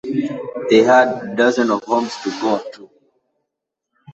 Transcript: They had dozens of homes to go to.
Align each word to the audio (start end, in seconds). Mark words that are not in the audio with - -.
They 0.71 0.81
had 0.81 1.35
dozens 1.37 1.69
of 1.69 1.83
homes 1.83 2.17
to 2.23 2.31
go 2.41 2.59
to. 2.73 2.89